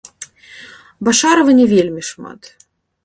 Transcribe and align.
Башарава 1.09 1.51
не 1.59 1.65
вельмі 1.75 2.01
шмат. 2.11 2.41